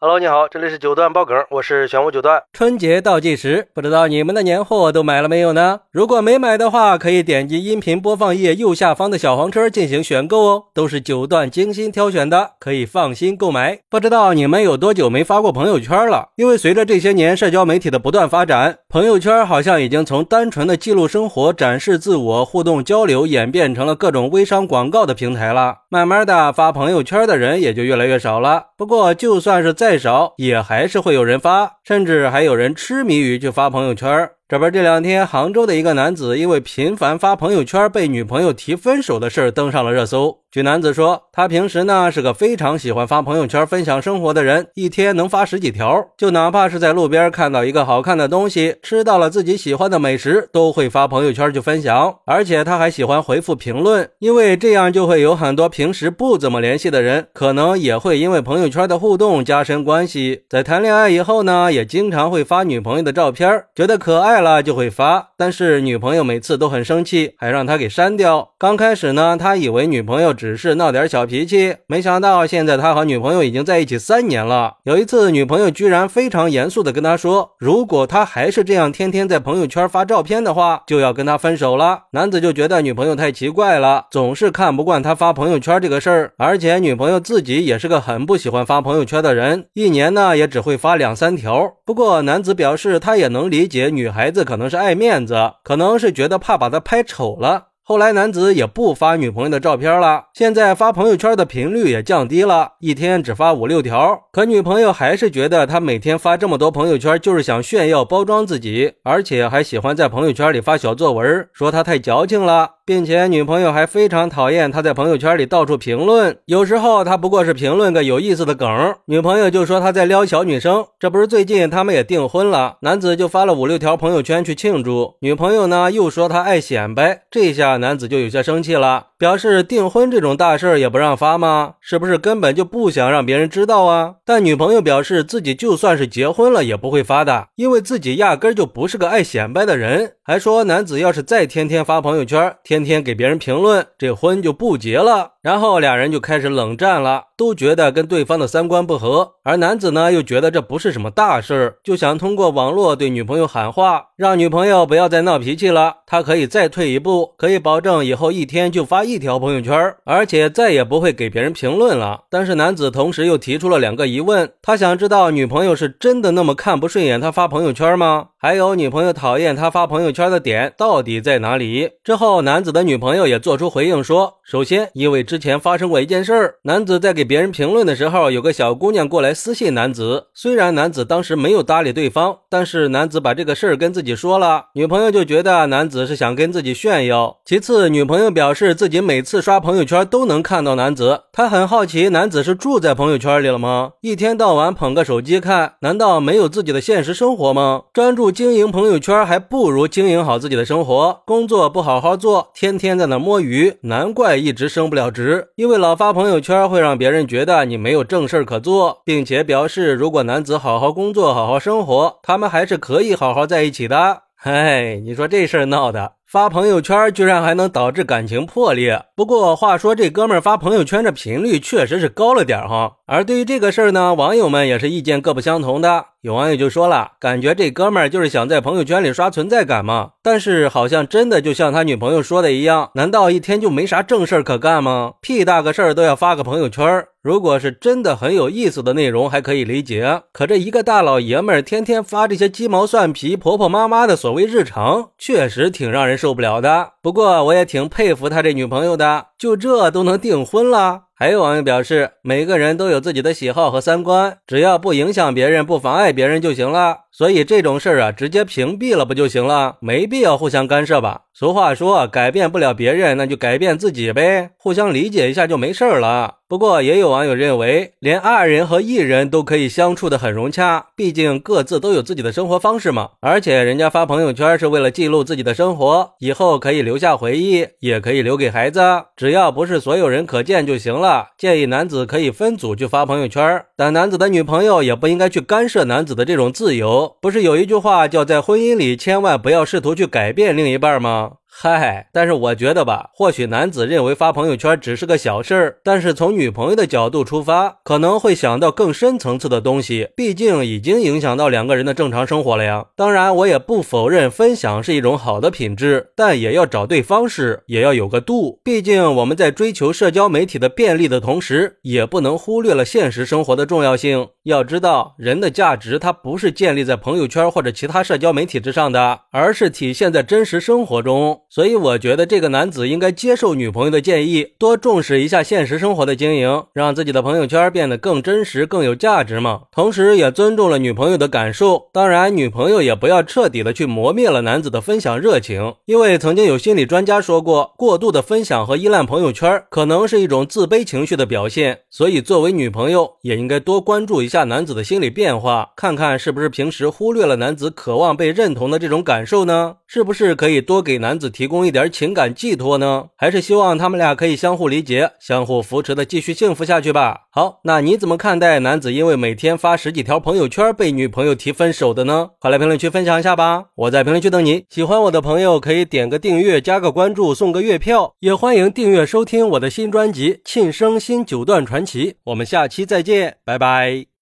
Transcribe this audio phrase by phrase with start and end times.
[0.00, 2.40] Hello，你好，这里是九段爆梗，我是玄武九段。
[2.52, 5.80] 春节倒计时，不知道你们的年货都买了没有呢？
[5.90, 13.80] 如果没买的话，可以点击音频播放页右下方的小黄车进行选购哦，都是九段精心挑选的，可以放心购买。
[13.90, 16.28] 不知道你们有多久没发过朋友圈了？
[16.36, 25.80] 因为随着这些年社交媒体的不断发展，朋友圈好像已经从单纯的记录生活、展示自我、互动交流，演变成了各种微商广告的平台了。
[25.90, 28.68] 慢慢的，发朋友圈的人也就越来越少了。
[28.78, 34.30] 不过，就算是再少，也还是会有人发，甚至还有人痴迷于去发朋友圈。
[34.50, 40.38] 这不，这两天杭州的一个男子因为频繁发朋友圈被女朋友提分手的事登上了热搜。
[40.50, 52.16] 据男子说，他平时呢是个非常喜欢发朋友圈分享生活的人，一天能发十几条，就哪怕是在路边看到一个好看的东西，吃到了自己喜欢的美食，都会发朋友圈去分享。
[52.24, 60.44] 而且他还喜欢回复评论，因为这样就会有很多平时不怎么联系的人，可能也会因为朋友圈的互动加深关系。
[60.48, 64.37] 在谈恋爱以后呢，也经常会发女朋友的照片，觉得可爱。
[64.40, 68.50] 了就会发，但是女朋友每次都很生气，还让他给删掉。
[68.58, 74.76] 刚开始呢，他以为女朋友只是闹点小脾气，没想到现在他和女朋友已经在一起三年了。
[74.84, 82.04] 有一次，女朋友居然非常严肃的跟他说，如果他还是这样天天在朋友圈发照片的话，就要跟他分手了。
[82.12, 91.72] 男子就觉得女朋友太奇怪了，总是看不惯他发朋友圈这个事儿，而且女朋友自己也是个很不喜欢发朋友圈的人，一年呢也只会发两三条。
[91.84, 94.27] 不过男子表示，他也能理解女孩。
[94.28, 97.68] 孩子可能是爱面子，可能是觉得怕把他拍丑了。
[97.88, 104.24] 后来男子也不发女朋友的照片了，现在发朋友圈的频率也降低了，一天只发五六条。
[104.30, 112.72] 可女朋友还是觉得他每天发这么多朋友圈，就是想炫耀、包装自己，而且还喜欢在朋友圈里发小作文，说他太矫情了。
[112.88, 118.66] 并且女朋友还非常讨厌他在朋友圈里到处评论，有时候他不过是评论个有意思的梗，
[119.04, 120.86] 女朋友就说他在撩小女生。
[120.98, 129.07] 这不是最近他们也订婚了，男子就发了五六条朋友圈去庆祝，女朋友呢又说他爱显摆，这下男子就有些生气了。
[129.18, 131.74] 表示订婚这种大事儿也不让发吗？
[131.80, 134.14] 是不是根本就不想让别人知道啊？
[134.24, 140.12] 但女朋友表示自己就算是结婚了也不会发的，因为自己压根就不是个爱显摆的人。
[140.22, 145.32] 还说男子要是再天天发朋友圈，天天给别人评论，这婚就不结了。
[145.42, 149.32] 然后俩人就开始冷战了，都觉得跟对方的三观不合。
[149.42, 155.96] 而男子呢又觉得这不是什么大事儿，就想通过网络对女朋友喊话，让女朋友不要再闹脾气了。
[156.06, 159.07] 他可以再退一步，可以保证以后一天就发。
[159.08, 159.74] 一条朋友圈，
[160.04, 162.24] 而且再也不会给别人评论了。
[162.28, 168.28] 但是男子同时又提出了两个疑问，他想知道女朋友是真的那么看不顺眼他发朋友圈吗？
[168.40, 171.88] 还有女朋友讨厌他发朋友圈的点到底在哪里？
[172.04, 187.38] 之后男子的女朋友也做出回应说，首先因为之前发生过一件事儿，男子在给别人评论的时候，有个小姑娘过来私信男子，虽然男子当时没有搭理对方，但是男子把这个事儿跟自己说了，女朋友就觉得男子是想跟自己炫耀。
[187.46, 188.97] 其次，女朋友表示自己。
[189.00, 193.92] 每次刷朋友圈都能看到男子，他很好奇男子是住在朋友圈里了吗？
[194.00, 197.82] 一天到晚捧个手机看，难道没有自己的现实生活吗？
[197.92, 205.48] 专注经营朋友圈还不如经营好自己的生活，工作不好好做，天天在那摸鱼，难怪一直升不了职。
[205.56, 214.22] 因为老发朋友圈会让别人觉得你没有正事可做，并且表示如果男子好好工作、好好生活，他们还是可以好好在一起的。
[214.40, 216.17] 嘿，你说这事儿闹的！
[216.30, 219.02] 发朋友圈居然还能导致感情破裂。
[219.16, 222.96] 不过话说，这哥们儿发朋友圈的频率确实是高了点哈。
[223.06, 226.04] 而对于这个事儿呢，网友们也是意见各不相同的。
[226.20, 230.10] 有网友就说了，感觉这哥们儿就是想在朋友圈里刷存在感嘛。
[230.22, 235.14] 但是好像真的就像他女朋友说的一样，难道一天就没啥正事儿可干吗？
[235.22, 237.06] 屁大个事儿都要发个朋友圈。
[237.22, 240.22] 如果是真的很有意思的内容，还可以理解。
[240.32, 246.92] 可这一个大老爷们儿天天发这些鸡毛蒜皮、婆婆妈妈的所谓日常，确实挺让人受不了的。
[247.00, 251.04] 不过我也挺佩服他这女朋友的，就这都能订婚了。
[251.20, 256.98] 还有网友表示，每个人都有自己的喜好和三观，只要不影响别人、不妨碍别人就行了。
[257.10, 259.78] 所以这种事儿啊，直接屏蔽了不就行了？
[259.80, 261.22] 没必要互相干涉吧。
[261.34, 266.36] 俗话说，改变不了别人，那就改变自己呗，互相理解一下就没事了。
[266.48, 273.10] 不过也有网友认为，连二人和一人都可以相处的很融洽，毕竟各自都有自己的生活方式嘛。
[273.20, 278.80] 而且人家发朋友圈是为了记录自己的生活，以后可以留下回忆，也可以留给孩子。
[279.16, 281.30] 只要不是所有人可见就行了了。
[281.38, 287.16] 建议男子可以分组去发朋友圈，但男子的女朋友也不应该去干涉男子的这种自由。
[287.20, 291.32] 不是有一句话叫在婚姻里千万不要试图去改变另一半吗？
[291.50, 300.10] 嗨，但是我觉得吧，或许男子认为发朋友圈只是个小事儿，但是从女朋友的角度出发，可能会想到更深层次的东西。
[300.14, 302.84] 毕竟已经影响到两个人的正常生活了呀。
[302.94, 308.60] 当然，我也不否认分享是一种好的品质，但也要找对方式，也要有个度。
[308.62, 314.28] 毕竟我们在追求社交媒体的便利的同时，也不能忽略了现实生活的重要性。
[314.44, 321.40] 要知道，人的价值它不是建立在朋友圈或者其他社交媒体之上的，而是体现在真实生活中。
[321.50, 329.62] 所以我觉得这个男子应该接受女朋友的建议，多重视一下现实生活的经营，让自己的朋友圈变得更真实、更有价值嘛。
[329.72, 331.88] 同时，也尊重了女朋友的感受。
[331.92, 341.78] 当然，女朋友也不要彻底的去磨灭了男子的分享热情，因为曾经有心理专家说过，过度的分享和依赖朋友圈可能是一种自卑情绪的表现。
[341.88, 349.76] 所以，作为女朋友也应该多关注一下男子的心理变化，看看是不是平时忽略了男子渴望被认同的这种感受呢？
[349.90, 353.06] 是不是可以多给男子提供一点情感寄托呢？
[353.16, 357.22] 还是希望他们俩可以相互理解、相互扶持的继续幸福下去吧？
[357.30, 362.28] 好，那你怎么看待男子因为每天发十几条朋友圈被女朋友提分手的呢？
[362.38, 363.64] 快来评论区分享一下吧！
[363.76, 364.66] 我在评论区等你。
[364.68, 372.12] 喜欢我的朋友可以点个订阅、加个关注、送个月票，也欢迎订阅收听我的新专辑《庆生新九段传奇》。
[372.24, 374.08] 我们下期再见，拜拜。